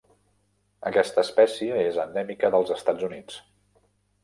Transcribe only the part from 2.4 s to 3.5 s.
dels Estats Units.